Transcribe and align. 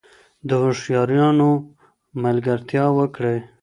د 0.47 0.49
هوښیارانو 0.61 1.49
ملګرتیا 2.23 2.85
وکړئ. 2.97 3.39